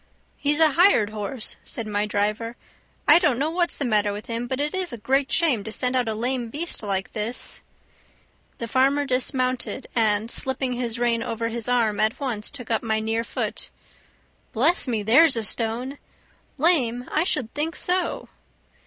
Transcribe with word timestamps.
"He's 0.35 0.59
a 0.59 0.71
hired 0.71 1.11
horse," 1.11 1.57
said 1.63 1.85
my 1.85 2.07
driver. 2.07 2.55
"I 3.07 3.19
don't 3.19 3.37
know 3.37 3.51
what's 3.51 3.77
the 3.77 3.85
matter 3.85 4.11
with 4.11 4.25
him, 4.25 4.47
but 4.47 4.59
it 4.59 4.73
is 4.73 4.91
a 4.91 4.97
great 4.97 5.31
shame 5.31 5.63
to 5.63 5.71
send 5.71 5.95
out 5.95 6.07
a 6.07 6.15
lame 6.15 6.49
beast 6.49 6.81
like 6.81 7.11
this." 7.11 7.61
The 8.57 8.67
farmer 8.67 9.05
dismounted, 9.05 9.85
and 9.95 10.31
slipping 10.31 10.73
his 10.73 10.97
rein 10.97 11.21
over 11.21 11.49
his 11.49 11.69
arm 11.69 11.99
at 11.99 12.19
once 12.19 12.49
took 12.49 12.71
up 12.71 12.81
my 12.81 12.99
near 12.99 13.23
foot. 13.23 13.69
"Bless 14.53 14.87
me, 14.87 15.03
there's 15.03 15.37
a 15.37 15.43
stone! 15.43 15.99
Lame! 16.57 17.07
I 17.11 17.23
should 17.23 17.53
think 17.53 17.75
so!" 17.75 18.27